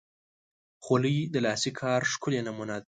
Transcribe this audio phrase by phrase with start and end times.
[0.83, 2.79] خولۍ د لاسي کار ښکلی نمونه ده.